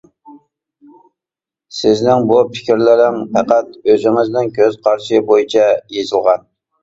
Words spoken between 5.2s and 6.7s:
بويىچە يېزىلغان.